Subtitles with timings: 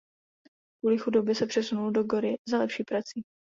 [0.79, 3.23] Kvůli chudobě se přesunul do Gori za lepší prací.